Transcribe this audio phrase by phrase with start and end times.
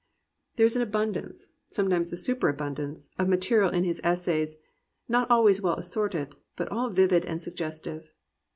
[0.55, 4.57] There is an abundance, sometimes a superabundance, of material in his essays,
[5.07, 8.09] not al ways well assorted, but all vivid and suggestive.